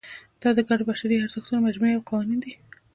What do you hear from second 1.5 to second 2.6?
مجموعې او قوانین دي.